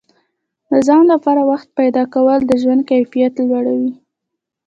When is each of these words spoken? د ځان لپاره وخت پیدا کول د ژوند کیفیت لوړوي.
د 0.71 0.73
ځان 0.87 1.03
لپاره 1.13 1.41
وخت 1.51 1.67
پیدا 1.79 2.03
کول 2.13 2.39
د 2.45 2.51
ژوند 2.61 2.81
کیفیت 2.91 3.33
لوړوي. 3.47 3.91